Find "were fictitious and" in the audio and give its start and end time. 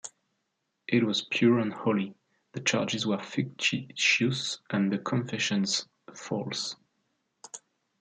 3.05-4.91